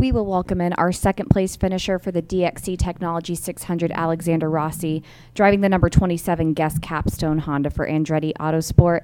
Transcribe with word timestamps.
we 0.00 0.10
will 0.10 0.24
welcome 0.24 0.62
in 0.62 0.72
our 0.72 0.92
second 0.92 1.28
place 1.28 1.56
finisher 1.56 1.98
for 1.98 2.10
the 2.10 2.22
DXC 2.22 2.78
Technology 2.78 3.34
600, 3.34 3.92
Alexander 3.92 4.48
Rossi, 4.48 5.02
driving 5.34 5.60
the 5.60 5.68
number 5.68 5.90
27 5.90 6.54
Guest 6.54 6.80
Capstone 6.80 7.40
Honda 7.40 7.68
for 7.68 7.86
Andretti 7.86 8.32
Autosport. 8.40 9.02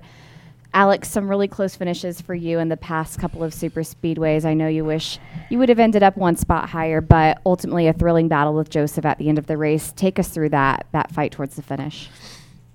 Alex, 0.73 1.11
some 1.11 1.29
really 1.29 1.49
close 1.49 1.77
finishes 1.77 2.23
for 2.23 2.35
you 2.35 2.59
in 2.61 2.71
the 2.71 2.79
past 2.79 3.19
couple 3.19 3.45
of 3.45 3.53
super 3.53 3.83
speedways. 3.83 4.47
I 4.47 4.55
know 4.55 4.69
you 4.69 4.87
wish 4.87 5.19
you 5.51 5.59
would 5.59 5.69
have 5.69 5.79
ended 5.79 6.03
up 6.03 6.17
one 6.17 6.35
spot 6.35 6.71
higher, 6.71 7.03
but 7.03 7.43
ultimately 7.45 7.89
a 7.89 7.93
thrilling 7.93 8.29
battle 8.29 8.55
with 8.55 8.71
Josef 8.71 9.05
at 9.05 9.19
the 9.19 9.29
end 9.29 9.37
of 9.37 9.49
the 9.49 9.59
race. 9.59 9.93
Take 9.97 10.19
us 10.19 10.31
through 10.31 10.49
that 10.49 10.87
that 10.93 11.13
fight 11.13 11.31
towards 11.31 11.57
the 11.57 11.63
finish. 11.63 12.09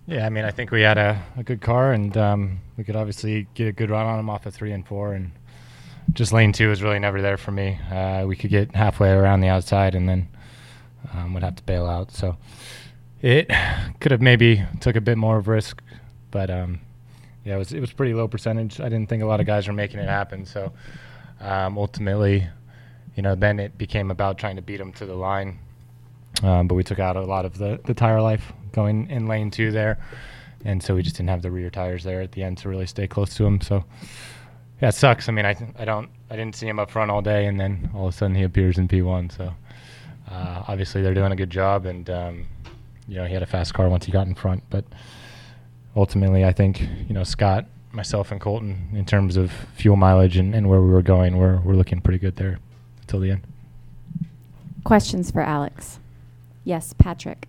Yeah, 0.06 0.28
I 0.28 0.30
mean, 0.30 0.46
I 0.46 0.52
think 0.52 0.70
we 0.70 0.82
had 0.82 1.00
a, 1.00 1.24
a 1.38 1.44
good 1.44 1.62
car, 1.62 1.92
and 1.92 2.16
um, 2.18 2.60
we 2.78 2.84
could 2.84 2.96
obviously 2.96 3.48
get 3.56 3.68
a 3.68 3.72
good 3.72 3.90
run 3.90 4.06
on 4.06 4.20
him 4.20 4.30
off 4.30 4.46
of 4.46 4.54
three 4.54 4.74
and 4.74 4.86
four, 4.86 5.14
and 5.14 5.32
just 6.14 6.34
lane 6.34 6.52
two 6.52 6.70
was 6.70 6.84
really 6.84 7.00
never 7.00 7.22
there 7.22 7.38
for 7.38 7.52
me. 7.52 7.80
Uh, 7.92 8.26
we 8.26 8.36
could 8.36 8.50
get 8.50 8.76
halfway 8.76 9.12
around 9.12 9.42
the 9.42 9.48
outside 9.48 9.96
and 9.96 10.08
then 10.08 10.28
um, 11.14 11.34
would 11.34 11.44
have 11.44 11.56
to 11.56 11.64
bail 11.64 11.86
out. 11.86 12.12
So 12.12 12.38
it 13.22 13.50
could 14.00 14.12
have 14.12 14.22
maybe 14.22 14.64
took 14.80 14.96
a 14.96 15.02
bit 15.02 15.18
more 15.18 15.38
of 15.38 15.48
risk, 15.48 15.82
but 16.32 16.50
um, 16.50 16.80
yeah, 17.44 17.56
it 17.56 17.58
was 17.58 17.74
it 17.74 17.80
was 17.80 17.92
pretty 17.92 18.14
low 18.14 18.28
percentage. 18.28 18.80
I 18.80 18.90
didn't 18.90 19.10
think 19.10 19.24
a 19.24 19.26
lot 19.26 19.40
of 19.40 19.46
guys 19.46 19.68
were 19.68 19.74
making 19.74 20.00
it 20.00 20.08
happen. 20.08 20.46
So 20.46 20.72
um, 21.40 21.78
ultimately, 21.78 22.48
you 23.16 23.24
know, 23.24 23.36
then 23.36 23.60
it 23.60 23.78
became 23.78 24.12
about 24.12 24.38
trying 24.38 24.58
to 24.58 24.62
beat 24.62 24.78
them 24.78 24.94
to 24.94 25.06
the 25.06 25.16
line. 25.16 25.60
Um, 26.44 26.68
but 26.68 26.76
we 26.76 26.84
took 26.84 27.00
out 27.00 27.16
a 27.16 27.22
lot 27.22 27.46
of 27.46 27.58
the, 27.58 27.80
the 27.86 27.94
tire 27.94 28.22
life 28.22 28.54
going 28.72 29.10
in 29.10 29.28
lane 29.28 29.52
two 29.52 29.72
there. 29.72 30.00
And 30.64 30.82
so 30.82 30.96
we 30.96 31.02
just 31.02 31.18
didn't 31.18 31.30
have 31.30 31.42
the 31.42 31.52
rear 31.52 31.70
tires 31.70 32.04
there 32.04 32.22
at 32.22 32.32
the 32.34 32.44
end 32.44 32.60
to 32.60 32.70
really 32.70 32.86
stay 32.86 33.08
close 33.08 33.34
to 33.36 33.44
them. 33.44 33.62
So 33.62 33.84
yeah, 34.82 34.90
it 34.90 34.96
sucks. 34.96 35.30
I 35.30 35.32
mean, 35.32 35.46
I 35.46 35.56
I 35.78 35.86
don't 35.86 36.10
I 36.30 36.36
didn't 36.36 36.56
see 36.56 36.68
him 36.68 36.80
up 36.80 36.90
front 36.90 37.12
all 37.12 37.22
day, 37.22 37.46
and 37.46 37.60
then 37.60 37.92
all 37.94 38.08
of 38.08 38.14
a 38.14 38.18
sudden 38.18 38.36
he 38.36 38.44
appears 38.44 38.78
in 38.78 38.88
P1. 38.88 39.32
So 39.38 39.54
uh, 40.30 40.64
obviously 40.68 41.02
they're 41.02 41.14
doing 41.14 41.32
a 41.32 41.36
good 41.36 41.52
job, 41.52 41.86
and 41.86 42.10
um, 42.10 42.48
you 43.08 43.16
know 43.16 43.26
he 43.26 43.34
had 43.34 43.44
a 43.44 43.48
fast 43.48 43.74
car 43.74 43.88
once 43.90 44.06
he 44.06 44.12
got 44.12 44.28
in 44.28 44.34
front. 44.34 44.64
But 44.70 44.86
ultimately, 45.96 46.44
I 46.44 46.52
think 46.52 46.82
you 47.08 47.14
know 47.14 47.24
Scott, 47.24 47.66
myself, 47.92 48.32
and 48.32 48.42
Colton, 48.42 48.90
in 48.94 49.06
terms 49.06 49.38
of 49.38 49.52
fuel 49.76 49.96
mileage 49.96 50.38
and, 50.38 50.56
and 50.56 50.68
where 50.68 50.82
we 50.82 50.90
were 50.90 51.04
going, 51.04 51.38
we're 51.38 51.60
we're 51.62 51.76
looking 51.76 52.02
pretty 52.02 52.20
good 52.20 52.38
there 52.38 52.60
until 53.02 53.20
the 53.20 53.32
end. 53.32 53.42
Questions 54.84 55.30
for 55.30 55.42
Alex? 55.42 56.00
Yes, 56.64 56.94
Patrick. 56.98 57.48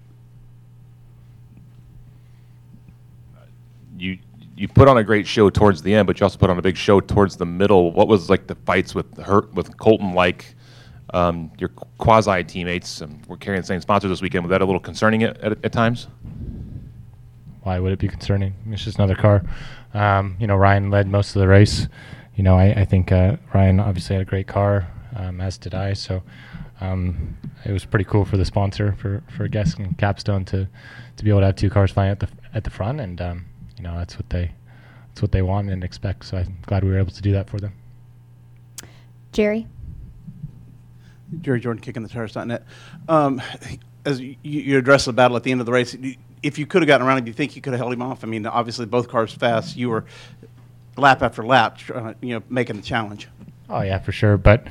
You 3.97 4.19
you 4.63 4.69
put 4.69 4.87
on 4.87 4.97
a 4.97 5.03
great 5.03 5.27
show 5.27 5.51
towards 5.51 5.83
the 5.83 5.93
end, 5.93 6.07
but 6.07 6.21
you 6.21 6.25
also 6.25 6.39
put 6.39 6.49
on 6.49 6.57
a 6.57 6.63
big 6.63 6.77
show 6.77 7.01
towards 7.01 7.37
the 7.37 7.45
middle. 7.45 7.91
What 7.91 8.07
was 8.07 8.31
like 8.31 8.47
the 8.47 8.55
fights 8.55 8.95
with 8.95 9.19
her 9.19 9.41
with 9.55 9.77
Colton 9.77 10.15
like? 10.15 10.55
Um, 11.13 11.51
your 11.59 11.71
quasi 11.99 12.45
teammates 12.45 13.03
um, 13.03 13.21
were 13.27 13.37
carrying 13.37 13.61
the 13.61 13.67
same 13.67 13.81
sponsor 13.81 14.09
this 14.09 14.23
weekend. 14.23 14.45
Was 14.45 14.51
that 14.51 14.63
a 14.63 14.65
little 14.65 14.81
concerning 14.81 15.25
at, 15.25 15.37
at, 15.39 15.65
at 15.65 15.73
times? 15.73 16.07
Why 17.65 17.81
would 17.81 17.93
it 17.93 17.99
be 17.99 18.07
concerning? 18.07 18.55
It's 18.71 18.85
just 18.85 18.99
another 18.99 19.17
car. 19.17 19.43
Um, 19.95 20.37
you 20.39 20.47
know, 20.47 20.55
Ryan 20.55 20.91
led 20.91 21.09
most 21.09 21.35
of 21.35 21.41
the 21.41 21.49
race. 21.49 21.89
You 22.37 22.45
know, 22.45 22.57
I, 22.57 22.83
I 22.83 22.85
think 22.85 23.11
uh, 23.11 23.39
Ryan 23.53 23.81
obviously 23.81 24.15
had 24.15 24.23
a 24.23 24.31
great 24.31 24.47
car, 24.47 24.87
um, 25.17 25.41
as 25.41 25.59
did 25.59 25.75
I. 25.75 25.93
So 25.95 26.23
um, 26.81 27.37
it 27.65 27.73
was 27.73 27.85
pretty 27.85 28.05
cool 28.05 28.25
for 28.25 28.37
the 28.37 28.45
sponsor 28.45 28.93
for 28.93 29.25
for 29.37 29.49
Guest 29.49 29.81
and 29.81 29.99
Capstone 29.99 30.45
to 30.47 30.69
to 31.17 31.25
be 31.25 31.31
able 31.31 31.41
to 31.41 31.47
have 31.47 31.57
two 31.57 31.69
cars 31.69 31.91
flying 31.91 32.13
at 32.13 32.21
the 32.21 32.29
at 32.55 32.63
the 32.63 32.71
front 32.71 33.01
and 33.01 33.21
um, 33.21 33.45
you 33.83 33.89
know 33.89 33.99
that's 33.99 34.17
what 34.17 34.31
they 34.31 34.53
that's 35.09 35.23
what 35.23 35.33
they 35.33 35.43
want 35.43 35.69
and 35.71 35.83
expect. 35.83 36.25
So 36.25 36.39
I'm 36.39 36.57
glad 36.67 36.85
we 36.85 36.91
were 36.91 36.99
able 36.99 37.11
to 37.11 37.23
do 37.23 37.33
that 37.33 37.51
for 37.51 37.59
them. 37.59 37.73
Jerry. 39.33 39.67
Jerry 41.41 41.61
Jordan 41.61 41.83
kicking 41.83 42.03
the 42.03 42.09
tires.net. 42.09 42.65
Um, 43.09 43.43
as 44.05 44.21
you, 44.21 44.37
you 44.43 44.79
address 44.79 45.07
the 45.07 45.13
battle 45.13 45.37
at 45.37 45.43
the 45.43 45.51
end 45.51 45.61
of 45.61 45.67
the 45.67 45.73
race, 45.73 45.97
if 46.43 46.59
you 46.59 46.67
could 46.67 46.83
have 46.83 46.87
gotten 46.87 47.07
around 47.07 47.19
him, 47.19 47.25
do 47.25 47.31
you 47.31 47.35
think 47.35 47.57
you 47.57 47.63
could 47.63 47.73
have 47.73 47.81
held 47.81 47.93
him 47.93 48.03
off? 48.03 48.23
I 48.23 48.27
mean, 48.27 48.47
obviously 48.47 48.87
both 48.87 49.09
cars 49.09 49.33
fast. 49.33 49.77
You 49.77 49.91
were 49.91 50.05
lap 50.97 51.23
after 51.23 51.45
lap, 51.45 51.79
uh, 51.93 52.15
you 52.21 52.35
know, 52.35 52.43
making 52.49 52.77
the 52.77 52.83
challenge. 52.83 53.29
Oh 53.69 53.81
yeah, 53.81 53.99
for 53.99 54.13
sure. 54.13 54.37
But 54.37 54.69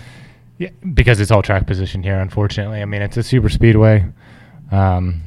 yeah, 0.57 0.69
because 0.93 1.19
it's 1.19 1.31
all 1.31 1.41
track 1.41 1.67
position 1.67 2.03
here, 2.03 2.19
unfortunately. 2.19 2.81
I 2.81 2.85
mean, 2.85 3.01
it's 3.01 3.17
a 3.17 3.23
super 3.23 3.49
speedway. 3.49 4.05
Um, 4.71 5.23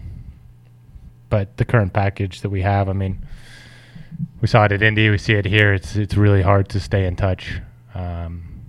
but 1.29 1.57
the 1.57 1.65
current 1.65 1.93
package 1.93 2.43
that 2.43 2.51
we 2.51 2.63
have, 2.63 2.89
I 2.89 2.93
mean, 2.93 3.27
we 4.41 4.49
saw 4.49 4.65
it 4.65 4.73
at 4.73 4.83
Indy. 4.83 5.11
We 5.11 5.19
see 5.19 5.35
it 5.35 5.45
here. 5.45 5.73
It's 5.73 5.97
it's 5.97 6.17
really 6.17 6.43
hard 6.43 6.69
to 6.71 6.81
stay 6.81 7.07
in 7.07 7.17
touch. 7.17 7.61
Um, 7.95 8.61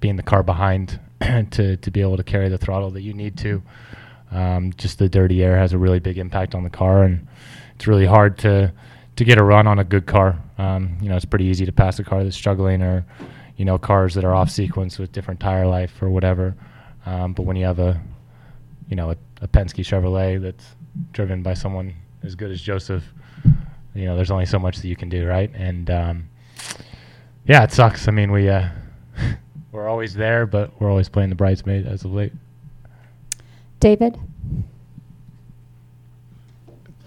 being 0.00 0.16
the 0.16 0.22
car 0.22 0.42
behind 0.42 1.00
to 1.50 1.76
to 1.76 1.90
be 1.90 2.00
able 2.00 2.16
to 2.16 2.22
carry 2.22 2.48
the 2.48 2.58
throttle 2.58 2.90
that 2.92 3.02
you 3.02 3.12
need 3.12 3.36
to. 3.38 3.62
Um, 4.30 4.72
just 4.76 4.98
the 4.98 5.08
dirty 5.08 5.42
air 5.42 5.56
has 5.56 5.72
a 5.72 5.78
really 5.78 5.98
big 5.98 6.18
impact 6.18 6.54
on 6.54 6.62
the 6.62 6.70
car, 6.70 7.02
and 7.02 7.26
it's 7.74 7.86
really 7.86 8.06
hard 8.06 8.38
to 8.38 8.72
to 9.16 9.24
get 9.24 9.38
a 9.38 9.42
run 9.42 9.66
on 9.66 9.78
a 9.78 9.84
good 9.84 10.06
car. 10.06 10.40
Um, 10.58 10.96
you 11.02 11.08
know, 11.08 11.16
it's 11.16 11.24
pretty 11.24 11.46
easy 11.46 11.66
to 11.66 11.72
pass 11.72 11.98
a 11.98 12.04
car 12.04 12.22
that's 12.22 12.36
struggling, 12.36 12.82
or 12.82 13.04
you 13.56 13.64
know, 13.64 13.78
cars 13.78 14.14
that 14.14 14.24
are 14.24 14.34
off 14.34 14.50
sequence 14.50 14.98
with 14.98 15.12
different 15.12 15.40
tire 15.40 15.66
life 15.66 16.00
or 16.00 16.08
whatever. 16.08 16.54
Um, 17.04 17.32
but 17.32 17.42
when 17.42 17.56
you 17.56 17.64
have 17.64 17.78
a 17.78 18.00
you 18.88 18.96
know 18.96 19.10
a, 19.10 19.16
a 19.42 19.48
Penske 19.48 19.84
Chevrolet 19.84 20.40
that's 20.40 20.66
driven 21.12 21.42
by 21.42 21.54
someone 21.54 21.94
as 22.22 22.34
good 22.34 22.50
as 22.50 22.60
Josef, 22.60 23.02
you 23.94 24.04
know, 24.04 24.16
there's 24.16 24.30
only 24.30 24.46
so 24.46 24.58
much 24.58 24.78
that 24.78 24.88
you 24.88 24.96
can 24.96 25.08
do, 25.08 25.26
right? 25.26 25.50
And 25.54 25.90
um, 25.90 26.28
yeah, 27.46 27.64
it 27.64 27.72
sucks. 27.72 28.08
I 28.08 28.10
mean, 28.10 28.30
we 28.30 28.48
uh, 28.48 28.68
we're 29.72 29.88
always 29.88 30.14
there, 30.14 30.46
but 30.46 30.80
we're 30.80 30.90
always 30.90 31.08
playing 31.08 31.30
the 31.30 31.36
bridesmaid 31.36 31.86
as 31.86 32.04
of 32.04 32.12
late. 32.12 32.32
David. 33.80 34.18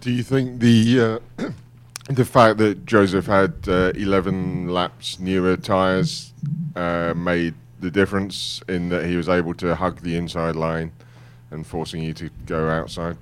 Do 0.02 0.12
you 0.12 0.24
think 0.24 0.60
the 0.60 1.22
uh, 1.38 1.50
the 2.10 2.26
fact 2.26 2.58
that 2.58 2.86
Josef 2.86 3.26
had 3.26 3.54
uh, 3.68 3.94
11 3.96 4.68
laps 4.68 5.20
newer 5.20 5.56
tyres 5.56 6.34
uh, 6.76 7.14
made 7.16 7.54
the 7.80 7.92
difference 7.92 8.62
in 8.68 8.90
that 8.90 9.06
he 9.06 9.16
was 9.16 9.30
able 9.30 9.54
to 9.56 9.76
hug 9.76 10.02
the 10.02 10.16
inside 10.16 10.56
line 10.56 10.92
and 11.52 11.66
forcing 11.66 12.02
you 12.04 12.14
to 12.16 12.30
go 12.46 12.70
outside? 12.70 13.18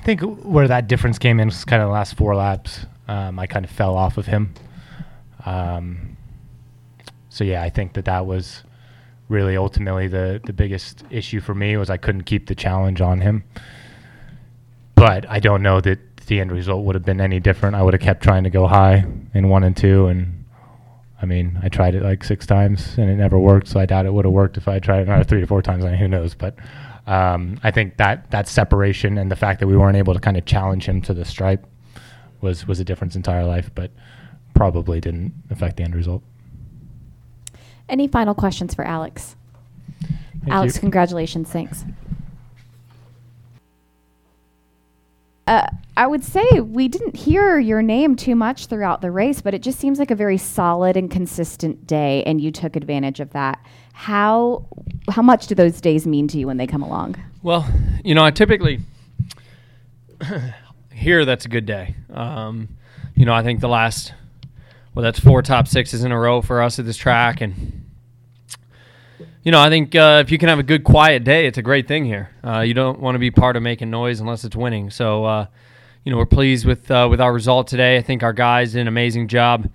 I 0.00 0.02
think 0.02 0.22
where 0.22 0.66
that 0.66 0.88
difference 0.88 1.18
came 1.18 1.38
in 1.40 1.48
was 1.48 1.66
kind 1.66 1.82
of 1.82 1.88
the 1.88 1.92
last 1.92 2.16
four 2.16 2.34
laps. 2.34 2.86
Um, 3.06 3.38
I 3.38 3.46
kind 3.46 3.66
of 3.66 3.70
fell 3.70 3.98
off 3.98 4.16
of 4.16 4.24
him. 4.24 4.54
Um, 5.44 6.16
so 7.28 7.44
yeah, 7.44 7.62
I 7.62 7.68
think 7.68 7.92
that 7.92 8.06
that 8.06 8.24
was 8.24 8.62
really 9.28 9.58
ultimately 9.58 10.08
the 10.08 10.40
the 10.42 10.54
biggest 10.54 11.04
issue 11.10 11.40
for 11.40 11.54
me 11.54 11.76
was 11.76 11.90
I 11.90 11.98
couldn't 11.98 12.22
keep 12.22 12.46
the 12.46 12.54
challenge 12.54 13.02
on 13.02 13.20
him. 13.20 13.44
But 14.94 15.28
I 15.28 15.38
don't 15.38 15.62
know 15.62 15.82
that 15.82 15.98
the 16.28 16.40
end 16.40 16.50
result 16.50 16.86
would 16.86 16.94
have 16.94 17.04
been 17.04 17.20
any 17.20 17.38
different. 17.38 17.76
I 17.76 17.82
would 17.82 17.92
have 17.92 18.00
kept 18.00 18.22
trying 18.22 18.44
to 18.44 18.50
go 18.50 18.66
high 18.66 19.04
in 19.34 19.50
one 19.50 19.64
and 19.64 19.76
two, 19.76 20.06
and 20.06 20.46
I 21.20 21.26
mean, 21.26 21.58
I 21.62 21.68
tried 21.68 21.94
it 21.94 22.02
like 22.02 22.24
six 22.24 22.46
times 22.46 22.96
and 22.96 23.10
it 23.10 23.16
never 23.16 23.38
worked. 23.38 23.68
So 23.68 23.78
I 23.78 23.84
doubt 23.84 24.06
it 24.06 24.14
would 24.14 24.24
have 24.24 24.32
worked 24.32 24.56
if 24.56 24.66
I 24.66 24.78
tried 24.78 25.00
it 25.00 25.08
another 25.08 25.24
three 25.24 25.42
or 25.42 25.46
four 25.46 25.60
times. 25.60 25.84
I 25.84 25.90
mean, 25.90 25.98
who 25.98 26.08
knows? 26.08 26.32
But 26.32 26.54
um, 27.06 27.58
I 27.62 27.70
think 27.70 27.96
that 27.96 28.30
that 28.30 28.48
separation 28.48 29.18
and 29.18 29.30
the 29.30 29.36
fact 29.36 29.60
that 29.60 29.66
we 29.66 29.76
weren't 29.76 29.96
able 29.96 30.14
to 30.14 30.20
kind 30.20 30.36
of 30.36 30.44
challenge 30.44 30.86
him 30.86 31.00
to 31.02 31.14
the 31.14 31.24
stripe 31.24 31.66
was 32.40 32.66
was 32.66 32.80
a 32.80 32.84
difference 32.84 33.16
entire 33.16 33.44
life, 33.44 33.70
but 33.74 33.90
probably 34.54 35.00
didn't 35.00 35.32
affect 35.50 35.76
the 35.76 35.82
end 35.82 35.94
result. 35.94 36.22
Any 37.88 38.06
final 38.06 38.34
questions 38.34 38.74
for 38.74 38.84
Alex? 38.84 39.36
Thank 40.40 40.52
Alex, 40.52 40.74
you. 40.76 40.80
congratulations. 40.80 41.50
Thanks. 41.50 41.84
Uh, 45.46 45.66
I 45.96 46.06
would 46.06 46.22
say 46.22 46.60
we 46.60 46.86
didn't 46.86 47.16
hear 47.16 47.58
your 47.58 47.82
name 47.82 48.14
too 48.14 48.36
much 48.36 48.66
throughout 48.66 49.00
the 49.00 49.10
race, 49.10 49.42
but 49.42 49.52
it 49.52 49.62
just 49.62 49.80
seems 49.80 49.98
like 49.98 50.12
a 50.12 50.14
very 50.14 50.38
solid 50.38 50.96
and 50.96 51.10
consistent 51.10 51.86
day, 51.86 52.22
and 52.24 52.40
you 52.40 52.52
took 52.52 52.76
advantage 52.76 53.18
of 53.18 53.30
that. 53.30 53.58
How 54.00 54.64
how 55.10 55.20
much 55.20 55.46
do 55.46 55.54
those 55.54 55.78
days 55.78 56.06
mean 56.06 56.26
to 56.28 56.38
you 56.38 56.46
when 56.46 56.56
they 56.56 56.66
come 56.66 56.80
along? 56.80 57.16
Well, 57.42 57.68
you 58.02 58.14
know, 58.14 58.24
I 58.24 58.30
typically 58.30 58.80
here 60.90 61.26
that's 61.26 61.44
a 61.44 61.50
good 61.50 61.66
day. 61.66 61.96
Um, 62.10 62.70
you 63.14 63.26
know, 63.26 63.34
I 63.34 63.42
think 63.42 63.60
the 63.60 63.68
last, 63.68 64.14
well, 64.94 65.02
that's 65.02 65.20
four 65.20 65.42
top 65.42 65.68
sixes 65.68 66.02
in 66.02 66.12
a 66.12 66.18
row 66.18 66.40
for 66.40 66.62
us 66.62 66.78
at 66.78 66.86
this 66.86 66.96
track, 66.96 67.42
and 67.42 67.84
you 69.42 69.52
know, 69.52 69.60
I 69.60 69.68
think 69.68 69.94
uh, 69.94 70.22
if 70.24 70.32
you 70.32 70.38
can 70.38 70.48
have 70.48 70.58
a 70.58 70.62
good 70.62 70.82
quiet 70.82 71.22
day, 71.22 71.46
it's 71.46 71.58
a 71.58 71.62
great 71.62 71.86
thing 71.86 72.06
here. 72.06 72.30
Uh, 72.42 72.60
you 72.60 72.72
don't 72.72 73.00
want 73.00 73.16
to 73.16 73.18
be 73.18 73.30
part 73.30 73.54
of 73.54 73.62
making 73.62 73.90
noise 73.90 74.18
unless 74.18 74.44
it's 74.44 74.56
winning. 74.56 74.88
So, 74.88 75.26
uh, 75.26 75.46
you 76.06 76.12
know, 76.12 76.16
we're 76.16 76.24
pleased 76.24 76.64
with 76.64 76.90
uh, 76.90 77.06
with 77.10 77.20
our 77.20 77.34
result 77.34 77.66
today. 77.66 77.98
I 77.98 78.00
think 78.00 78.22
our 78.22 78.32
guys 78.32 78.72
did 78.72 78.80
an 78.80 78.88
amazing 78.88 79.28
job. 79.28 79.68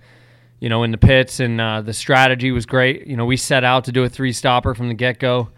You 0.60 0.68
know, 0.68 0.82
in 0.84 0.90
the 0.90 0.98
pits, 0.98 1.38
and 1.40 1.60
uh, 1.60 1.82
the 1.82 1.92
strategy 1.92 2.50
was 2.50 2.64
great. 2.64 3.06
You 3.06 3.16
know, 3.16 3.26
we 3.26 3.36
set 3.36 3.62
out 3.62 3.84
to 3.84 3.92
do 3.92 4.04
a 4.04 4.08
three 4.08 4.32
stopper 4.32 4.74
from 4.74 4.88
the 4.88 4.94
get 4.94 5.18
go, 5.18 5.50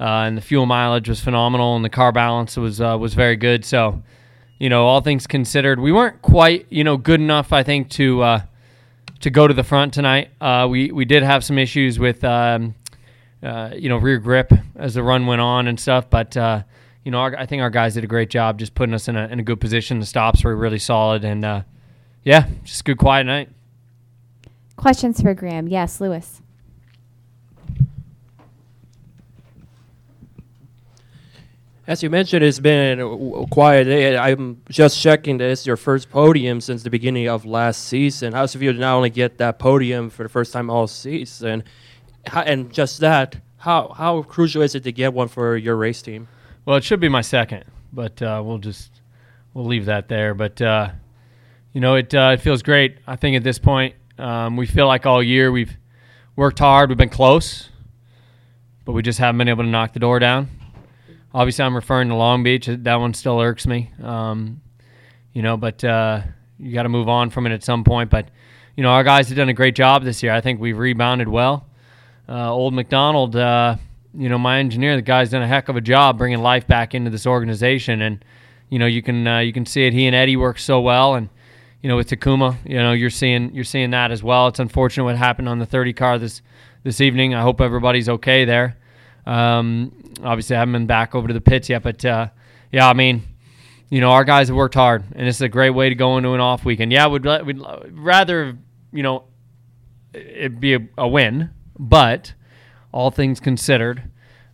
uh, 0.00 0.24
and 0.26 0.36
the 0.36 0.42
fuel 0.42 0.66
mileage 0.66 1.08
was 1.08 1.20
phenomenal, 1.20 1.76
and 1.76 1.84
the 1.84 1.90
car 1.90 2.10
balance 2.10 2.56
was 2.56 2.80
was 2.80 3.14
very 3.14 3.36
good. 3.36 3.64
So, 3.64 4.02
you 4.58 4.68
know, 4.68 4.86
all 4.86 5.00
things 5.00 5.26
considered, 5.26 5.78
we 5.78 5.92
weren't 5.92 6.20
quite 6.20 6.66
you 6.68 6.82
know 6.82 6.96
good 6.96 7.20
enough. 7.20 7.52
I 7.52 7.62
think 7.62 7.90
to 7.90 8.40
to 9.20 9.30
go 9.30 9.46
to 9.46 9.54
the 9.54 9.64
front 9.64 9.94
tonight. 9.94 10.30
we 10.68 10.90
we 10.90 11.04
did 11.04 11.22
have 11.22 11.44
some 11.44 11.58
issues 11.58 11.98
with. 11.98 12.24
Um, 12.24 12.74
uh, 13.42 13.70
you 13.74 13.88
know, 13.88 13.96
rear 13.96 14.18
grip 14.18 14.52
as 14.76 14.94
the 14.94 15.02
run 15.02 15.26
went 15.26 15.40
on 15.40 15.66
and 15.66 15.78
stuff. 15.80 16.10
But 16.10 16.36
uh, 16.36 16.62
you 17.04 17.10
know, 17.10 17.18
our, 17.18 17.34
I 17.38 17.46
think 17.46 17.62
our 17.62 17.70
guys 17.70 17.94
did 17.94 18.04
a 18.04 18.08
great 18.08 18.30
job 18.30 18.58
just 18.58 18.74
putting 18.74 18.94
us 18.94 19.08
in 19.08 19.16
a 19.16 19.26
in 19.28 19.40
a 19.40 19.42
good 19.42 19.60
position. 19.60 20.00
The 20.00 20.06
stops 20.06 20.44
were 20.44 20.54
really 20.54 20.78
solid, 20.78 21.24
and 21.24 21.44
uh, 21.44 21.62
yeah, 22.22 22.48
just 22.64 22.80
a 22.80 22.84
good 22.84 22.98
quiet 22.98 23.24
night. 23.24 23.48
Questions 24.80 25.20
for 25.20 25.34
Graham? 25.34 25.68
Yes, 25.68 26.00
Lewis. 26.00 26.40
As 31.86 32.02
you 32.02 32.08
mentioned, 32.08 32.42
it's 32.42 32.60
been 32.60 32.98
a 32.98 33.02
w- 33.02 33.46
quiet 33.50 33.84
day. 33.84 34.16
I'm 34.16 34.62
just 34.70 34.98
checking 34.98 35.36
that 35.36 35.50
it's 35.50 35.66
your 35.66 35.76
first 35.76 36.08
podium 36.08 36.62
since 36.62 36.82
the 36.82 36.88
beginning 36.88 37.28
of 37.28 37.44
last 37.44 37.88
season. 37.88 38.32
How's 38.32 38.54
it 38.54 38.58
feel 38.58 38.72
to 38.72 38.78
not 38.78 38.94
only 38.94 39.10
get 39.10 39.36
that 39.36 39.58
podium 39.58 40.08
for 40.08 40.22
the 40.22 40.30
first 40.30 40.50
time 40.50 40.70
all 40.70 40.86
season, 40.86 41.62
how, 42.26 42.40
and 42.40 42.72
just 42.72 43.00
that, 43.00 43.36
how 43.58 43.88
how 43.88 44.22
crucial 44.22 44.62
is 44.62 44.74
it 44.74 44.84
to 44.84 44.92
get 44.92 45.12
one 45.12 45.28
for 45.28 45.58
your 45.58 45.76
race 45.76 46.00
team? 46.00 46.26
Well, 46.64 46.78
it 46.78 46.84
should 46.84 47.00
be 47.00 47.10
my 47.10 47.20
second, 47.20 47.64
but 47.92 48.22
uh, 48.22 48.40
we'll 48.42 48.56
just 48.56 49.02
we'll 49.52 49.66
leave 49.66 49.84
that 49.84 50.08
there. 50.08 50.32
But 50.32 50.62
uh, 50.62 50.92
you 51.74 51.82
know, 51.82 51.96
it 51.96 52.14
uh, 52.14 52.30
it 52.32 52.40
feels 52.40 52.62
great. 52.62 52.96
I 53.06 53.16
think 53.16 53.36
at 53.36 53.44
this 53.44 53.58
point, 53.58 53.94
um, 54.20 54.56
we 54.56 54.66
feel 54.66 54.86
like 54.86 55.06
all 55.06 55.22
year 55.22 55.50
we've 55.50 55.76
worked 56.36 56.58
hard. 56.58 56.90
We've 56.90 56.98
been 56.98 57.08
close, 57.08 57.70
but 58.84 58.92
we 58.92 59.02
just 59.02 59.18
haven't 59.18 59.38
been 59.38 59.48
able 59.48 59.64
to 59.64 59.70
knock 59.70 59.92
the 59.92 60.00
door 60.00 60.18
down. 60.18 60.48
Obviously, 61.32 61.64
I'm 61.64 61.74
referring 61.74 62.08
to 62.08 62.14
Long 62.14 62.42
Beach. 62.42 62.66
That 62.66 62.96
one 62.96 63.14
still 63.14 63.40
irks 63.40 63.66
me. 63.66 63.90
Um, 64.02 64.60
you 65.32 65.42
know, 65.42 65.56
but 65.56 65.82
uh, 65.84 66.22
you 66.58 66.74
got 66.74 66.82
to 66.82 66.88
move 66.88 67.08
on 67.08 67.30
from 67.30 67.46
it 67.46 67.52
at 67.52 67.62
some 67.62 67.84
point. 67.84 68.10
But 68.10 68.28
you 68.76 68.82
know, 68.82 68.90
our 68.90 69.04
guys 69.04 69.28
have 69.28 69.36
done 69.36 69.48
a 69.48 69.54
great 69.54 69.74
job 69.74 70.04
this 70.04 70.22
year. 70.22 70.32
I 70.32 70.40
think 70.40 70.60
we've 70.60 70.78
rebounded 70.78 71.28
well. 71.28 71.66
Uh, 72.28 72.52
old 72.52 72.74
McDonald, 72.74 73.36
uh, 73.36 73.76
you 74.14 74.28
know, 74.28 74.38
my 74.38 74.58
engineer, 74.58 74.96
the 74.96 75.02
guy's 75.02 75.30
done 75.30 75.42
a 75.42 75.46
heck 75.48 75.68
of 75.68 75.76
a 75.76 75.80
job 75.80 76.18
bringing 76.18 76.40
life 76.40 76.66
back 76.66 76.94
into 76.94 77.10
this 77.10 77.26
organization, 77.26 78.02
and 78.02 78.24
you 78.68 78.78
know, 78.78 78.86
you 78.86 79.02
can 79.02 79.26
uh, 79.26 79.38
you 79.38 79.52
can 79.52 79.66
see 79.66 79.86
it. 79.86 79.92
He 79.92 80.06
and 80.06 80.14
Eddie 80.14 80.36
work 80.36 80.58
so 80.58 80.80
well, 80.80 81.14
and 81.14 81.28
you 81.82 81.88
know, 81.88 81.96
with 81.96 82.10
Takuma, 82.10 82.56
you 82.64 82.76
know, 82.76 82.92
you're 82.92 83.10
seeing 83.10 83.54
you're 83.54 83.64
seeing 83.64 83.90
that 83.90 84.10
as 84.10 84.22
well. 84.22 84.48
It's 84.48 84.58
unfortunate 84.58 85.04
what 85.04 85.16
happened 85.16 85.48
on 85.48 85.58
the 85.58 85.66
30 85.66 85.92
car 85.92 86.18
this 86.18 86.42
this 86.82 87.00
evening. 87.00 87.34
I 87.34 87.42
hope 87.42 87.60
everybody's 87.60 88.08
okay 88.08 88.44
there. 88.44 88.76
Um, 89.26 89.92
obviously, 90.22 90.56
I 90.56 90.60
haven't 90.60 90.72
been 90.72 90.86
back 90.86 91.14
over 91.14 91.28
to 91.28 91.34
the 91.34 91.40
pits 91.40 91.68
yet, 91.68 91.82
but 91.82 92.04
uh, 92.04 92.28
yeah, 92.72 92.88
I 92.88 92.92
mean, 92.92 93.22
you 93.88 94.00
know, 94.00 94.10
our 94.10 94.24
guys 94.24 94.48
have 94.48 94.56
worked 94.56 94.74
hard, 94.74 95.04
and 95.14 95.26
it's 95.26 95.40
a 95.40 95.48
great 95.48 95.70
way 95.70 95.88
to 95.88 95.94
go 95.94 96.16
into 96.16 96.32
an 96.32 96.40
off 96.40 96.64
weekend. 96.64 96.92
Yeah, 96.92 97.06
we'd 97.08 97.24
we'd 97.24 97.60
rather 97.92 98.56
you 98.92 99.02
know 99.02 99.24
it 100.12 100.60
be 100.60 100.74
a, 100.74 100.80
a 100.98 101.08
win, 101.08 101.50
but 101.78 102.34
all 102.92 103.10
things 103.10 103.40
considered, 103.40 104.02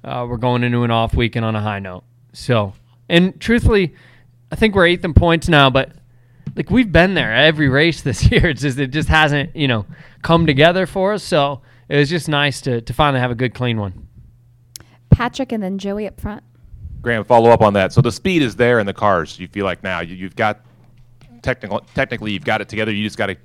uh, 0.05 0.26
we're 0.29 0.37
going 0.37 0.62
into 0.62 0.84
an 0.84 0.90
off 0.90 1.14
weekend 1.14 1.44
on 1.44 1.56
a 1.56 1.61
high 1.61 1.79
note. 1.79 2.05
So, 2.32 2.75
and 3.08 3.38
truthfully, 3.40 3.94
I 4.52 4.56
think 4.56 4.75
we're 4.75 4.87
eighth 4.87 5.05
in 5.05 5.14
points 5.14 5.49
now, 5.49 5.70
but 5.70 5.93
like 6.56 6.70
we've 6.70 6.91
been 6.91 7.14
there 7.14 7.32
every 7.32 7.69
race 7.69 8.00
this 8.00 8.31
year. 8.31 8.49
It's 8.49 8.62
just 8.62 8.79
it 8.79 8.88
just 8.88 9.08
hasn't 9.08 9.55
you 9.55 9.69
know 9.69 9.87
come 10.23 10.47
together 10.47 10.87
for 10.87 11.12
us. 11.12 11.23
So 11.23 11.61
it 11.88 11.97
was 11.97 12.11
just 12.11 12.29
nice 12.29 12.61
to 12.62 12.81
to 12.81 12.93
finally 12.93 13.20
have 13.20 13.31
a 13.31 13.37
good 13.37 13.55
clean 13.55 13.79
one. 13.79 14.08
Patrick 15.11 15.53
and 15.53 15.62
then 15.62 15.79
Joey 15.79 16.06
up 16.06 16.20
front. 16.20 16.43
Graham, 17.03 17.25
follow 17.25 17.50
up 17.50 17.61
on 17.61 17.75
that. 17.75 17.93
So 17.93 18.00
the 18.00 18.11
speed 18.11 18.43
is 18.43 18.56
there 18.56 18.81
in 18.81 18.87
the 18.87 18.93
cars. 18.93 19.38
You 19.38 19.47
feel 19.47 19.64
like 19.64 19.82
now 19.85 20.00
you, 20.00 20.17
you've 20.17 20.35
got 20.35 20.61
technical, 21.41 21.81
technically 21.94 22.32
you've 22.32 22.44
got 22.44 22.61
it 22.61 22.69
together. 22.69 22.93
You 22.93 23.05
just 23.05 23.17
got 23.17 23.26
to 23.26 23.37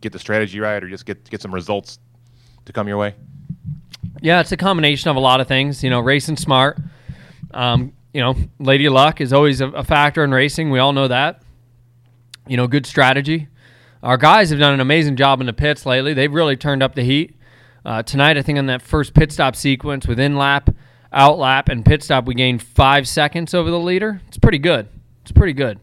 get 0.00 0.12
the 0.12 0.18
strategy 0.18 0.60
right, 0.60 0.82
or 0.82 0.88
just 0.88 1.04
get 1.04 1.28
get 1.28 1.42
some 1.42 1.54
results 1.54 1.98
to 2.64 2.72
come 2.72 2.88
your 2.88 2.96
way. 2.96 3.14
Yeah, 4.22 4.40
it's 4.40 4.52
a 4.52 4.56
combination 4.56 5.10
of 5.10 5.16
a 5.16 5.20
lot 5.20 5.40
of 5.40 5.48
things. 5.48 5.84
You 5.84 5.90
know, 5.90 6.00
racing 6.00 6.36
smart. 6.36 6.78
Um, 7.52 7.92
you 8.14 8.22
know, 8.22 8.34
Lady 8.58 8.88
Luck 8.88 9.20
is 9.20 9.32
always 9.32 9.60
a, 9.60 9.68
a 9.68 9.84
factor 9.84 10.24
in 10.24 10.30
racing. 10.30 10.70
We 10.70 10.78
all 10.78 10.94
know 10.94 11.08
that. 11.08 11.42
You 12.46 12.56
know, 12.56 12.66
good 12.66 12.86
strategy. 12.86 13.48
Our 14.02 14.16
guys 14.16 14.50
have 14.50 14.58
done 14.58 14.74
an 14.74 14.80
amazing 14.80 15.16
job 15.16 15.40
in 15.40 15.46
the 15.46 15.52
pits 15.52 15.84
lately. 15.84 16.14
They've 16.14 16.32
really 16.32 16.56
turned 16.56 16.82
up 16.82 16.94
the 16.94 17.02
heat. 17.02 17.34
Uh, 17.84 18.02
tonight, 18.02 18.36
I 18.36 18.42
think 18.42 18.58
on 18.58 18.66
that 18.66 18.82
first 18.82 19.14
pit 19.14 19.32
stop 19.32 19.56
sequence 19.56 20.06
with 20.06 20.20
in 20.20 20.36
lap, 20.36 20.70
out 21.12 21.38
lap, 21.38 21.68
and 21.68 21.84
pit 21.84 22.02
stop, 22.02 22.24
we 22.24 22.34
gained 22.34 22.62
five 22.62 23.08
seconds 23.08 23.54
over 23.54 23.70
the 23.70 23.78
leader. 23.78 24.20
It's 24.28 24.38
pretty 24.38 24.58
good. 24.58 24.88
It's 25.22 25.32
pretty 25.32 25.54
good. 25.54 25.80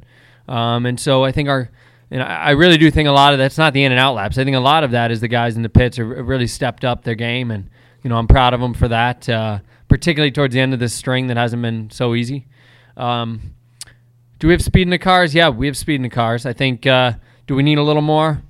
Um, 0.47 0.85
and 0.85 0.99
so 0.99 1.23
I 1.23 1.31
think 1.31 1.49
our, 1.49 1.69
and 2.11 2.21
I 2.21 2.35
I 2.35 2.49
really 2.51 2.77
do 2.77 2.91
think 2.91 3.07
a 3.07 3.11
lot 3.11 3.33
of 3.33 3.39
that's 3.39 3.57
not 3.57 3.73
the 3.73 3.83
in 3.83 3.91
and 3.91 3.99
out 3.99 4.15
laps. 4.15 4.37
I 4.37 4.43
think 4.43 4.55
a 4.55 4.61
lot 4.61 4.83
of 4.83 4.91
that 4.91 5.11
is 5.11 5.21
the 5.21 5.27
guys 5.27 5.55
in 5.55 5.61
the 5.61 5.69
pits 5.69 5.97
have 5.97 6.07
really 6.07 6.47
stepped 6.47 6.85
up 6.85 7.03
their 7.03 7.15
game, 7.15 7.51
and 7.51 7.69
you 8.03 8.09
know 8.09 8.17
I'm 8.17 8.27
proud 8.27 8.53
of 8.53 8.59
them 8.61 8.73
for 8.73 8.87
that. 8.89 9.27
Uh, 9.27 9.59
particularly 9.87 10.31
towards 10.31 10.53
the 10.53 10.59
end 10.59 10.73
of 10.73 10.79
this 10.79 10.93
string 10.93 11.27
that 11.27 11.37
hasn't 11.37 11.61
been 11.61 11.89
so 11.89 12.15
easy. 12.15 12.47
Um, 12.97 13.52
do 14.43 14.47
we 14.47 14.53
have 14.53 14.61
speed 14.61 14.81
in 14.81 14.89
the 14.89 14.97
cars? 14.97 15.33
Yeah, 15.33 15.47
we 15.47 15.67
have 15.67 15.77
speed 15.77 15.95
in 15.95 16.01
the 16.01 16.09
cars. 16.09 16.45
I 16.45 16.51
think. 16.51 16.85
Uh, 16.85 17.13
do 17.47 17.55
we 17.55 17.63
need 17.63 17.77
a 17.77 17.81
little 17.81 18.01
more? 18.01 18.41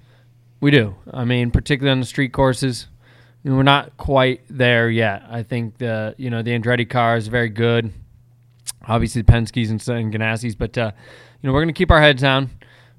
We 0.60 0.72
do. 0.72 0.96
I 1.12 1.24
mean, 1.24 1.52
particularly 1.52 1.92
on 1.92 2.00
the 2.00 2.08
street 2.08 2.34
courses, 2.34 2.88
you 3.44 3.52
know, 3.52 3.58
we're 3.58 3.62
not 3.62 3.96
quite 3.98 4.42
there 4.50 4.90
yet. 4.90 5.22
I 5.30 5.44
think 5.44 5.78
the 5.78 6.16
you 6.18 6.32
know 6.32 6.42
the 6.42 6.50
Andretti 6.50 6.90
car 6.90 7.16
is 7.16 7.28
very 7.28 7.50
good. 7.50 7.94
Obviously, 8.88 9.22
the 9.22 9.32
Penske's 9.32 9.70
and, 9.70 9.88
and 9.88 10.12
Ganassis, 10.12 10.58
but 10.58 10.76
uh, 10.80 10.94
you 11.44 11.48
know 11.48 11.54
we're 11.54 11.62
going 11.62 11.76
to 11.76 11.78
keep 11.78 11.92
our 11.92 12.02
heads 12.02 12.24
down. 12.24 12.50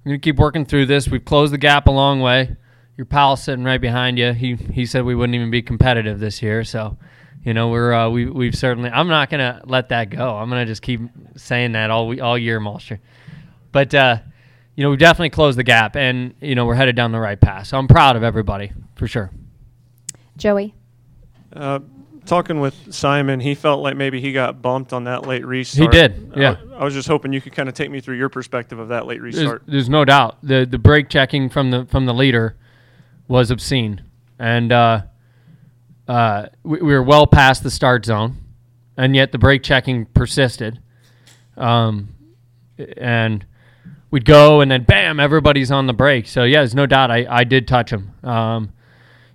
We're 0.04 0.10
going 0.10 0.20
to 0.20 0.24
keep 0.24 0.36
working 0.36 0.64
through 0.64 0.86
this. 0.86 1.08
We've 1.08 1.24
closed 1.24 1.52
the 1.52 1.58
gap 1.58 1.88
a 1.88 1.90
long 1.90 2.20
way. 2.20 2.54
Your 2.96 3.06
pal 3.06 3.34
sitting 3.34 3.64
right 3.64 3.80
behind 3.80 4.20
you. 4.20 4.34
He 4.34 4.54
he 4.54 4.86
said 4.86 5.04
we 5.04 5.16
wouldn't 5.16 5.34
even 5.34 5.50
be 5.50 5.62
competitive 5.62 6.20
this 6.20 6.42
year, 6.42 6.62
so 6.62 6.96
you 7.44 7.52
know 7.54 7.68
we're 7.68 7.92
uh, 7.92 8.08
we 8.08 8.26
we've 8.26 8.54
certainly. 8.54 8.90
I'm 8.90 9.08
not 9.08 9.30
going 9.30 9.40
to 9.40 9.60
let 9.66 9.90
that 9.90 10.10
go. 10.10 10.36
I'm 10.36 10.48
going 10.48 10.62
to 10.62 10.70
just 10.70 10.82
keep 10.82 11.00
saying 11.36 11.72
that 11.72 11.90
all 11.90 12.08
we, 12.08 12.20
all 12.20 12.38
year, 12.38 12.58
Malster. 12.58 12.98
But 13.70 13.94
uh, 13.94 14.18
you 14.74 14.82
know 14.82 14.90
we've 14.90 14.98
definitely 14.98 15.30
closed 15.30 15.58
the 15.58 15.64
gap, 15.64 15.94
and 15.94 16.34
you 16.40 16.54
know 16.54 16.64
we're 16.64 16.74
headed 16.74 16.96
down 16.96 17.12
the 17.12 17.20
right 17.20 17.40
path. 17.40 17.66
So 17.68 17.78
I'm 17.78 17.88
proud 17.88 18.16
of 18.16 18.22
everybody 18.22 18.72
for 18.96 19.06
sure. 19.06 19.30
Joey. 20.36 20.74
Uh, 21.52 21.80
talking 22.26 22.60
with 22.60 22.92
Simon, 22.92 23.38
he 23.40 23.54
felt 23.54 23.82
like 23.82 23.96
maybe 23.96 24.20
he 24.20 24.32
got 24.32 24.60
bumped 24.62 24.92
on 24.92 25.04
that 25.04 25.26
late 25.26 25.46
restart. 25.46 25.94
He 25.94 26.00
did, 26.00 26.32
yeah. 26.36 26.56
I, 26.72 26.76
I 26.80 26.84
was 26.84 26.94
just 26.94 27.06
hoping 27.06 27.32
you 27.32 27.40
could 27.40 27.52
kind 27.52 27.68
of 27.68 27.74
take 27.74 27.90
me 27.90 28.00
through 28.00 28.16
your 28.16 28.28
perspective 28.28 28.78
of 28.78 28.88
that 28.88 29.06
late 29.06 29.20
There's, 29.20 29.36
restart. 29.36 29.62
there's 29.66 29.88
no 29.88 30.04
doubt 30.04 30.38
the 30.42 30.66
the 30.68 30.78
brake 30.78 31.08
checking 31.08 31.48
from 31.48 31.70
the 31.70 31.84
from 31.86 32.06
the 32.06 32.14
leader 32.14 32.56
was 33.28 33.50
obscene, 33.50 34.02
and 34.38 34.72
uh, 36.08 36.46
we, 36.62 36.78
we 36.78 36.92
were 36.92 37.02
well 37.02 37.26
past 37.26 37.62
the 37.62 37.70
start 37.70 38.04
zone, 38.04 38.36
and 38.96 39.14
yet 39.14 39.32
the 39.32 39.38
brake 39.38 39.62
checking 39.62 40.06
persisted. 40.06 40.80
Um, 41.56 42.14
and 42.96 43.46
we'd 44.10 44.24
go, 44.24 44.60
and 44.60 44.70
then 44.70 44.84
bam, 44.84 45.20
everybody's 45.20 45.70
on 45.70 45.86
the 45.86 45.92
brake. 45.92 46.26
So 46.26 46.44
yeah, 46.44 46.60
there's 46.60 46.74
no 46.74 46.86
doubt 46.86 47.10
I, 47.10 47.26
I 47.28 47.44
did 47.44 47.66
touch 47.66 47.92
him. 47.92 48.12
Um, 48.22 48.72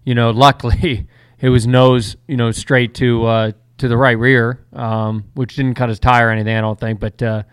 you 0.04 0.16
know, 0.16 0.32
luckily 0.32 1.08
it 1.40 1.50
was 1.50 1.68
nose, 1.68 2.18
you 2.28 2.38
know, 2.38 2.52
straight 2.52 2.94
to 2.96 3.26
uh, 3.26 3.52
to 3.78 3.88
the 3.88 3.98
right 3.98 4.18
rear, 4.18 4.66
um, 4.74 5.26
which 5.34 5.56
didn't 5.56 5.76
cut 5.76 5.90
his 5.90 6.00
tire 6.00 6.28
or 6.28 6.32
anything, 6.32 6.56
I 6.56 6.62
don't 6.62 6.80
think. 6.80 7.00
But 7.00 7.22
uh, 7.22 7.44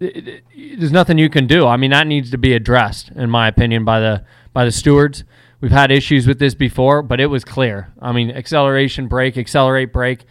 it, 0.00 0.28
it, 0.28 0.78
there's 0.78 0.92
nothing 0.92 1.18
you 1.18 1.28
can 1.28 1.46
do. 1.46 1.66
I 1.66 1.76
mean, 1.76 1.90
that 1.90 2.06
needs 2.06 2.30
to 2.30 2.38
be 2.38 2.54
addressed, 2.54 3.10
in 3.10 3.30
my 3.30 3.48
opinion, 3.48 3.84
by 3.84 4.00
the 4.00 4.24
by 4.52 4.64
the 4.64 4.72
stewards. 4.72 5.24
We've 5.64 5.72
had 5.72 5.90
issues 5.90 6.26
with 6.26 6.38
this 6.38 6.54
before, 6.54 7.00
but 7.00 7.20
it 7.20 7.26
was 7.28 7.42
clear. 7.42 7.90
I 7.98 8.12
mean, 8.12 8.30
acceleration, 8.30 9.08
brake, 9.08 9.38
accelerate, 9.38 9.94
brake. 9.94 10.20
It 10.20 10.26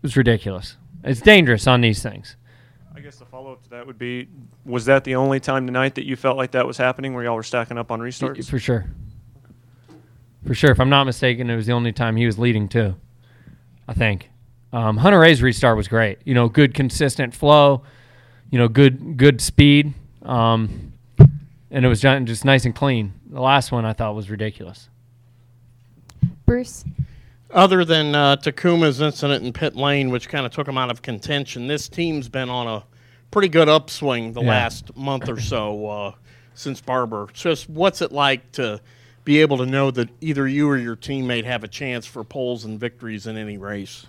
was 0.00 0.16
ridiculous. 0.16 0.78
It's 1.04 1.20
dangerous 1.20 1.66
on 1.66 1.82
these 1.82 2.02
things. 2.02 2.34
I 2.96 3.00
guess 3.00 3.16
the 3.16 3.26
follow 3.26 3.52
up 3.52 3.62
to 3.64 3.68
that 3.68 3.86
would 3.86 3.98
be 3.98 4.26
was 4.64 4.86
that 4.86 5.04
the 5.04 5.16
only 5.16 5.38
time 5.38 5.66
tonight 5.66 5.96
that 5.96 6.06
you 6.06 6.16
felt 6.16 6.38
like 6.38 6.52
that 6.52 6.66
was 6.66 6.78
happening 6.78 7.12
where 7.12 7.24
y'all 7.24 7.34
were 7.34 7.42
stacking 7.42 7.76
up 7.76 7.90
on 7.90 8.00
restarts? 8.00 8.48
For 8.48 8.58
sure. 8.58 8.86
For 10.46 10.54
sure. 10.54 10.70
If 10.70 10.80
I'm 10.80 10.88
not 10.88 11.04
mistaken, 11.04 11.50
it 11.50 11.56
was 11.56 11.66
the 11.66 11.74
only 11.74 11.92
time 11.92 12.16
he 12.16 12.24
was 12.24 12.38
leading 12.38 12.70
too. 12.70 12.96
I 13.86 13.92
think. 13.92 14.30
Um, 14.72 14.96
Hunter-Reay's 14.96 15.42
restart 15.42 15.76
was 15.76 15.88
great. 15.88 16.20
You 16.24 16.32
know, 16.32 16.48
good 16.48 16.72
consistent 16.72 17.34
flow. 17.34 17.82
You 18.50 18.58
know, 18.58 18.68
good 18.68 19.18
good 19.18 19.42
speed. 19.42 19.92
Um, 20.22 20.87
and 21.70 21.84
it 21.84 21.88
was 21.88 22.00
just 22.00 22.44
nice 22.44 22.64
and 22.64 22.74
clean. 22.74 23.12
The 23.30 23.40
last 23.40 23.72
one 23.72 23.84
I 23.84 23.92
thought 23.92 24.14
was 24.14 24.30
ridiculous. 24.30 24.88
Bruce. 26.46 26.84
Other 27.50 27.84
than 27.84 28.14
uh, 28.14 28.36
Takuma's 28.36 29.00
incident 29.00 29.44
in 29.44 29.52
pit 29.52 29.74
lane, 29.74 30.10
which 30.10 30.28
kind 30.28 30.44
of 30.44 30.52
took 30.52 30.68
him 30.68 30.76
out 30.76 30.90
of 30.90 31.00
contention, 31.02 31.66
this 31.66 31.88
team's 31.88 32.28
been 32.28 32.50
on 32.50 32.66
a 32.66 32.84
pretty 33.30 33.48
good 33.48 33.68
upswing 33.68 34.32
the 34.32 34.42
Yeah. 34.42 34.48
last 34.50 34.94
month 34.96 35.28
or 35.28 35.40
so 35.40 35.86
uh, 35.86 36.12
since 36.54 36.80
Barber. 36.80 37.28
Just 37.32 37.68
what's 37.70 38.02
it 38.02 38.12
like 38.12 38.52
to 38.52 38.80
be 39.24 39.40
able 39.40 39.58
to 39.58 39.66
know 39.66 39.90
that 39.90 40.08
either 40.20 40.46
you 40.48 40.68
or 40.68 40.76
your 40.76 40.96
teammate 40.96 41.44
have 41.44 41.64
a 41.64 41.68
chance 41.68 42.06
for 42.06 42.22
poles 42.24 42.64
and 42.64 42.78
victories 42.80 43.26
in 43.26 43.36
any 43.36 43.56
race? 43.58 44.06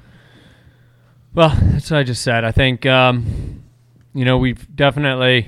Well, 1.33 1.49
that's 1.61 1.91
what 1.91 1.99
I 1.99 2.03
just 2.03 2.21
said. 2.23 2.43
I 2.43 2.51
think 2.51 2.85
um, 2.85 3.63
you 4.13 4.25
know 4.25 4.37
we've 4.37 4.75
definitely 4.75 5.47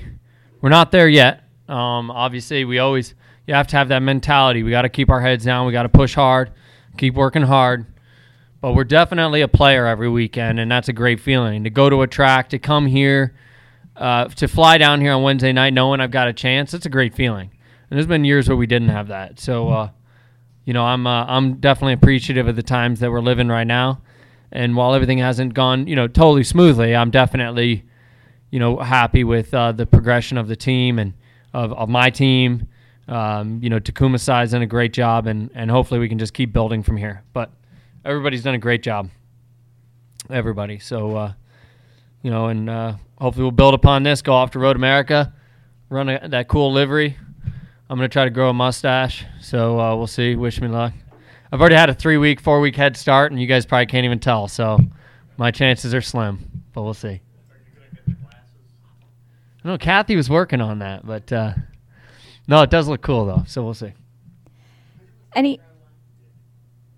we're 0.60 0.68
not 0.70 0.92
there 0.92 1.08
yet. 1.08 1.44
Um, 1.68 2.10
obviously, 2.10 2.64
we 2.64 2.78
always 2.78 3.14
you 3.46 3.54
have 3.54 3.66
to 3.68 3.76
have 3.76 3.88
that 3.88 4.00
mentality. 4.00 4.62
We 4.62 4.70
got 4.70 4.82
to 4.82 4.88
keep 4.88 5.10
our 5.10 5.20
heads 5.20 5.44
down. 5.44 5.66
We 5.66 5.72
got 5.72 5.82
to 5.84 5.88
push 5.88 6.14
hard, 6.14 6.50
keep 6.96 7.14
working 7.14 7.42
hard. 7.42 7.86
but 8.60 8.74
we're 8.74 8.84
definitely 8.84 9.40
a 9.40 9.48
player 9.48 9.86
every 9.86 10.08
weekend, 10.08 10.60
and 10.60 10.70
that's 10.70 10.88
a 10.88 10.92
great 10.92 11.18
feeling 11.20 11.64
to 11.64 11.70
go 11.70 11.90
to 11.90 12.02
a 12.02 12.06
track, 12.06 12.48
to 12.50 12.58
come 12.58 12.86
here, 12.86 13.34
uh, 13.96 14.26
to 14.26 14.46
fly 14.46 14.78
down 14.78 15.00
here 15.00 15.12
on 15.12 15.22
Wednesday 15.22 15.52
night 15.52 15.72
knowing 15.74 16.00
I've 16.00 16.12
got 16.12 16.28
a 16.28 16.32
chance. 16.32 16.72
It's 16.72 16.86
a 16.86 16.90
great 16.90 17.14
feeling. 17.14 17.50
And 17.90 17.98
there's 17.98 18.06
been 18.06 18.24
years 18.24 18.48
where 18.48 18.56
we 18.56 18.66
didn't 18.66 18.88
have 18.88 19.08
that. 19.08 19.40
So, 19.40 19.68
uh, 19.68 19.90
you 20.64 20.72
know, 20.72 20.84
I'm 20.84 21.06
uh, 21.06 21.24
I'm 21.26 21.54
definitely 21.54 21.94
appreciative 21.94 22.46
of 22.46 22.56
the 22.56 22.62
times 22.62 23.00
that 23.00 23.10
we're 23.10 23.20
living 23.20 23.48
right 23.48 23.66
now. 23.66 24.00
And 24.52 24.76
while 24.76 24.94
everything 24.94 25.18
hasn't 25.18 25.54
gone, 25.54 25.86
you 25.86 25.96
know, 25.96 26.06
totally 26.06 26.44
smoothly, 26.44 26.94
I'm 26.94 27.10
definitely, 27.10 27.84
you 28.50 28.60
know, 28.60 28.78
happy 28.78 29.24
with 29.24 29.52
uh, 29.52 29.72
the 29.72 29.86
progression 29.86 30.38
of 30.38 30.46
the 30.46 30.56
team 30.56 30.98
and 30.98 31.14
of, 31.52 31.72
of 31.72 31.88
my 31.88 32.10
team. 32.10 32.68
Um, 33.08 33.60
you 33.62 33.68
know, 33.68 33.80
Takuma 33.80 34.18
Sato's 34.18 34.52
done 34.52 34.62
a 34.62 34.66
great 34.66 34.92
job, 34.92 35.26
and, 35.26 35.50
and 35.54 35.70
hopefully 35.70 36.00
we 36.00 36.08
can 36.08 36.18
just 36.18 36.34
keep 36.34 36.52
building 36.52 36.82
from 36.82 36.96
here. 36.96 37.22
But 37.32 37.50
everybody's 38.04 38.42
done 38.42 38.54
a 38.54 38.58
great 38.58 38.82
job. 38.82 39.10
Everybody. 40.30 40.78
So, 40.78 41.16
uh, 41.16 41.32
you 42.22 42.30
know, 42.30 42.46
and 42.46 42.70
uh, 42.70 42.94
hopefully 43.18 43.42
we'll 43.42 43.50
build 43.50 43.74
upon 43.74 44.02
this, 44.02 44.22
go 44.22 44.32
off 44.32 44.52
to 44.52 44.58
Road 44.58 44.76
America, 44.76 45.34
run 45.88 46.08
a, 46.08 46.28
that 46.28 46.48
cool 46.48 46.72
livery. 46.72 47.16
I'm 47.90 47.98
going 47.98 48.08
to 48.08 48.12
try 48.12 48.24
to 48.24 48.30
grow 48.30 48.50
a 48.50 48.54
mustache. 48.54 49.26
So 49.40 49.78
uh, 49.78 49.96
we'll 49.96 50.06
see. 50.06 50.34
Wish 50.34 50.60
me 50.60 50.68
luck. 50.68 50.94
I've 51.50 51.60
already 51.60 51.74
had 51.74 51.90
a 51.90 51.94
three 51.94 52.16
week, 52.16 52.40
four 52.40 52.60
week 52.60 52.76
head 52.76 52.96
start, 52.96 53.30
and 53.32 53.40
you 53.40 53.46
guys 53.46 53.66
probably 53.66 53.86
can't 53.86 54.06
even 54.06 54.18
tell. 54.18 54.48
So 54.48 54.78
my 55.36 55.50
chances 55.50 55.92
are 55.92 56.00
slim, 56.00 56.62
but 56.72 56.82
we'll 56.82 56.94
see. 56.94 57.20
I 59.64 59.68
know 59.68 59.78
Kathy 59.78 60.16
was 60.16 60.28
working 60.28 60.60
on 60.60 60.80
that, 60.80 61.06
but 61.06 61.32
uh, 61.32 61.54
no, 62.48 62.62
it 62.62 62.70
does 62.70 62.88
look 62.88 63.02
cool 63.02 63.26
though. 63.26 63.44
So 63.46 63.62
we'll 63.62 63.74
see. 63.74 63.92
Any 65.34 65.60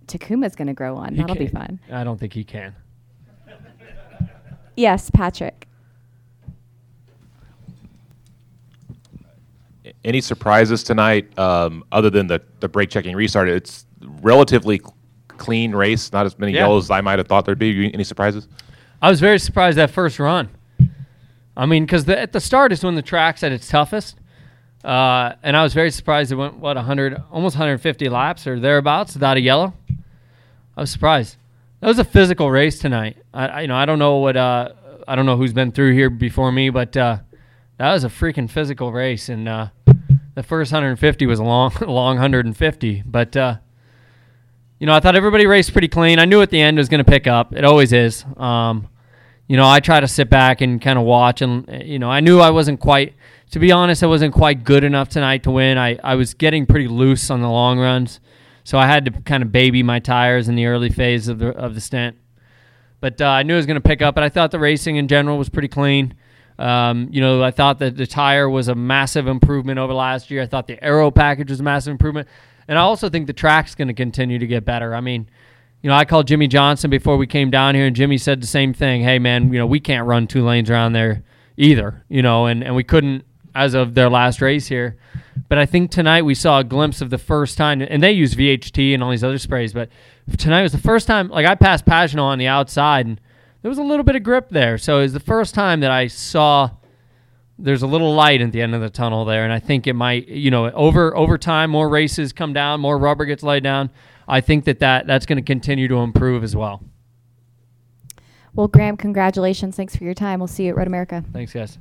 Takuma's 0.06 0.54
going 0.56 0.68
to 0.68 0.74
grow 0.74 0.94
one. 0.94 1.14
He 1.14 1.20
That'll 1.20 1.36
be 1.36 1.46
can- 1.48 1.54
fun. 1.56 1.80
I 1.92 2.04
don't 2.04 2.18
think 2.18 2.32
he 2.32 2.44
can. 2.44 2.74
Yes, 4.76 5.08
Patrick. 5.10 5.68
Any 10.02 10.20
surprises 10.20 10.82
tonight, 10.82 11.38
um, 11.38 11.84
other 11.92 12.10
than 12.10 12.26
the, 12.26 12.40
the 12.60 12.68
brake 12.68 12.90
checking 12.90 13.14
restart? 13.14 13.48
It's 13.48 13.86
relatively 14.22 14.80
clean 15.28 15.72
race, 15.72 16.12
not 16.12 16.26
as 16.26 16.38
many 16.38 16.52
Yeah. 16.52 16.60
yellows 16.60 16.86
as 16.86 16.90
I 16.90 17.00
might 17.02 17.18
have 17.18 17.28
thought 17.28 17.44
there'd 17.44 17.58
be. 17.58 17.92
Any 17.92 18.04
surprises? 18.04 18.48
I 19.02 19.10
was 19.10 19.20
very 19.20 19.38
surprised 19.38 19.76
that 19.78 19.90
first 19.90 20.18
run. 20.18 20.48
I 21.56 21.66
mean, 21.66 21.84
because 21.84 22.08
at 22.08 22.32
the 22.32 22.40
start 22.40 22.72
is 22.72 22.82
when 22.82 22.94
the 22.94 23.02
track's 23.02 23.42
at 23.42 23.52
its 23.52 23.68
toughest, 23.68 24.16
uh, 24.84 25.34
and 25.42 25.56
I 25.56 25.62
was 25.62 25.72
very 25.72 25.90
surprised 25.90 26.32
it 26.32 26.36
went 26.36 26.58
what 26.58 26.76
100, 26.76 27.22
almost 27.30 27.56
150 27.56 28.08
laps 28.08 28.46
or 28.46 28.58
thereabouts 28.58 29.14
without 29.14 29.36
a 29.36 29.40
yellow. 29.40 29.72
I 30.76 30.80
was 30.80 30.90
surprised. 30.90 31.36
That 31.80 31.88
was 31.88 31.98
a 31.98 32.04
physical 32.04 32.50
race 32.50 32.78
tonight. 32.78 33.18
I, 33.32 33.46
I 33.46 33.60
you 33.62 33.68
know 33.68 33.76
I 33.76 33.84
don't 33.84 33.98
know 33.98 34.16
what 34.16 34.36
uh, 34.36 34.72
I 35.06 35.14
don't 35.14 35.26
know 35.26 35.36
who's 35.36 35.52
been 35.52 35.70
through 35.70 35.92
here 35.92 36.10
before 36.10 36.50
me, 36.50 36.70
but 36.70 36.96
uh, 36.96 37.18
that 37.78 37.92
was 37.92 38.04
a 38.04 38.08
freaking 38.08 38.50
physical 38.50 38.92
race, 38.92 39.28
and 39.28 39.48
uh, 39.48 39.68
the 40.34 40.42
first 40.42 40.72
150 40.72 41.26
was 41.26 41.38
a 41.38 41.44
long, 41.44 41.72
long 41.80 42.16
150, 42.16 43.02
but. 43.06 43.36
Uh, 43.36 43.56
you 44.80 44.88
know, 44.88 44.92
I 44.92 45.00
thought 45.00 45.16
everybody 45.16 45.46
raced 45.46 45.72
pretty 45.72 45.88
clean. 45.88 46.18
I 46.18 46.26
knew 46.26 46.42
at 46.42 46.50
the 46.50 46.60
end 46.60 46.76
it 46.76 46.80
was 46.80 46.90
going 46.90 47.02
to 47.02 47.10
pick 47.10 47.26
up. 47.26 47.54
It 47.54 47.64
always 47.64 47.92
is. 47.92 48.24
Um, 48.36 48.88
you 49.46 49.56
know, 49.56 49.68
I 49.68 49.80
try 49.80 50.00
to 50.00 50.08
sit 50.08 50.30
back 50.30 50.60
and 50.60 50.80
kind 50.80 50.98
of 50.98 51.04
watch, 51.04 51.42
and 51.42 51.68
you 51.84 51.98
know, 51.98 52.10
I 52.10 52.20
knew 52.20 52.40
I 52.40 52.50
wasn't 52.50 52.80
quite. 52.80 53.14
To 53.50 53.58
be 53.58 53.70
honest, 53.70 54.02
I 54.02 54.06
wasn't 54.06 54.34
quite 54.34 54.64
good 54.64 54.82
enough 54.82 55.10
tonight 55.10 55.44
to 55.44 55.50
win. 55.50 55.78
I, 55.78 55.98
I 56.02 56.16
was 56.16 56.34
getting 56.34 56.66
pretty 56.66 56.88
loose 56.88 57.30
on 57.30 57.40
the 57.40 57.48
long 57.48 57.78
runs, 57.78 58.18
so 58.64 58.78
I 58.78 58.86
had 58.86 59.04
to 59.04 59.10
kind 59.22 59.42
of 59.42 59.52
baby 59.52 59.82
my 59.82 60.00
tires 60.00 60.48
in 60.48 60.56
the 60.56 60.66
early 60.66 60.88
phase 60.88 61.28
of 61.28 61.38
the 61.38 61.50
of 61.50 61.74
the 61.74 61.80
stint. 61.80 62.16
But 63.00 63.20
uh, 63.20 63.26
I 63.26 63.42
knew 63.42 63.52
it 63.52 63.58
was 63.58 63.66
going 63.66 63.80
to 63.80 63.86
pick 63.86 64.00
up, 64.00 64.16
and 64.16 64.24
I 64.24 64.30
thought 64.30 64.50
the 64.50 64.58
racing 64.58 64.96
in 64.96 65.08
general 65.08 65.36
was 65.36 65.50
pretty 65.50 65.68
clean. 65.68 66.14
Um, 66.58 67.08
you 67.10 67.20
know, 67.20 67.42
I 67.42 67.50
thought 67.50 67.78
that 67.80 67.96
the 67.96 68.06
tire 68.06 68.48
was 68.48 68.68
a 68.68 68.74
massive 68.74 69.26
improvement 69.26 69.78
over 69.78 69.92
last 69.92 70.30
year. 70.30 70.40
I 70.40 70.46
thought 70.46 70.66
the 70.66 70.82
aero 70.82 71.10
package 71.10 71.50
was 71.50 71.60
a 71.60 71.64
massive 71.64 71.90
improvement, 71.90 72.28
and 72.66 72.78
I 72.78 72.82
also 72.82 73.10
think 73.10 73.26
the 73.26 73.34
track's 73.34 73.74
going 73.74 73.88
to 73.88 73.94
continue 73.94 74.38
to 74.38 74.46
get 74.46 74.64
better. 74.64 74.94
I 74.94 75.00
mean, 75.00 75.28
you 75.84 75.90
know, 75.90 75.96
I 75.96 76.06
called 76.06 76.26
Jimmie 76.26 76.48
Johnson 76.48 76.88
before 76.88 77.18
we 77.18 77.26
came 77.26 77.50
down 77.50 77.74
here, 77.74 77.84
and 77.84 77.94
Jimmie 77.94 78.16
said 78.16 78.42
the 78.42 78.46
same 78.46 78.72
thing. 78.72 79.02
Hey, 79.02 79.18
man, 79.18 79.52
you 79.52 79.58
know, 79.58 79.66
we 79.66 79.80
can't 79.80 80.06
run 80.06 80.26
two 80.26 80.42
lanes 80.42 80.70
around 80.70 80.94
there 80.94 81.22
either. 81.58 82.02
You 82.08 82.22
know, 82.22 82.46
and 82.46 82.64
and 82.64 82.74
we 82.74 82.82
couldn't 82.82 83.26
as 83.54 83.74
of 83.74 83.92
their 83.92 84.08
last 84.08 84.40
race 84.40 84.66
here. 84.66 84.96
But 85.46 85.58
I 85.58 85.66
think 85.66 85.90
tonight 85.90 86.22
we 86.22 86.34
saw 86.34 86.60
a 86.60 86.64
glimpse 86.64 87.02
of 87.02 87.10
the 87.10 87.18
first 87.18 87.58
time, 87.58 87.82
and 87.82 88.02
they 88.02 88.12
use 88.12 88.34
VHT 88.34 88.94
and 88.94 89.02
all 89.02 89.10
these 89.10 89.22
other 89.22 89.36
sprays. 89.36 89.74
But 89.74 89.90
tonight 90.38 90.62
was 90.62 90.72
the 90.72 90.78
first 90.78 91.06
time, 91.06 91.28
like 91.28 91.44
I 91.44 91.54
passed 91.54 91.84
Pagenaud 91.84 92.22
on 92.22 92.38
the 92.38 92.46
outside, 92.46 93.04
and 93.04 93.20
there 93.60 93.68
was 93.68 93.76
a 93.76 93.82
little 93.82 94.04
bit 94.04 94.16
of 94.16 94.22
grip 94.22 94.48
there. 94.48 94.78
So 94.78 95.00
it 95.00 95.02
was 95.02 95.12
the 95.12 95.20
first 95.20 95.54
time 95.54 95.80
that 95.80 95.90
I 95.90 96.06
saw 96.06 96.70
there's 97.58 97.82
a 97.82 97.86
little 97.86 98.14
light 98.14 98.40
at 98.40 98.52
the 98.52 98.62
end 98.62 98.74
of 98.74 98.80
the 98.80 98.88
tunnel 98.88 99.26
there, 99.26 99.44
and 99.44 99.52
I 99.52 99.60
think 99.60 99.86
it 99.86 99.92
might, 99.92 100.28
you 100.28 100.50
know, 100.50 100.70
over 100.70 101.14
over 101.14 101.36
time, 101.36 101.70
more 101.70 101.90
races 101.90 102.32
come 102.32 102.54
down, 102.54 102.80
more 102.80 102.96
rubber 102.96 103.26
gets 103.26 103.42
laid 103.42 103.64
down. 103.64 103.90
I 104.26 104.40
think 104.40 104.64
that, 104.64 104.78
that 104.80 105.06
that's 105.06 105.26
going 105.26 105.36
to 105.36 105.42
continue 105.42 105.88
to 105.88 105.96
improve 105.96 106.42
as 106.42 106.56
well. 106.56 106.82
Well, 108.54 108.68
Graham, 108.68 108.96
congratulations. 108.96 109.76
Thanks 109.76 109.96
for 109.96 110.04
your 110.04 110.14
time. 110.14 110.38
We'll 110.38 110.46
see 110.46 110.64
you 110.64 110.70
at 110.70 110.76
Road 110.76 110.86
America. 110.86 111.24
Thanks, 111.32 111.52
guys. 111.52 111.78